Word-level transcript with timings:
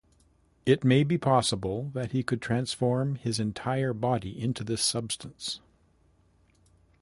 It 0.65 0.83
may 0.83 1.03
be 1.03 1.19
possible 1.19 1.91
that 1.93 2.11
he 2.11 2.23
could 2.23 2.41
transform 2.41 3.17
his 3.17 3.39
entire 3.39 3.93
body 3.93 4.31
into 4.41 4.63
this 4.63 4.83
substance. 4.83 5.59